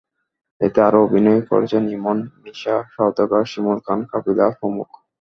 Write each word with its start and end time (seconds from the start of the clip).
এতে 0.61 0.79
আরও 0.87 0.99
অভিনয় 1.07 1.41
করেছেন 1.49 1.83
ইমন, 1.95 2.17
মিশা 2.43 2.75
সওদাগর, 2.93 3.43
শিমুল 3.51 3.79
খান, 3.85 3.99
কাবিলা 4.11 4.45
প্রমুখ। 4.57 4.89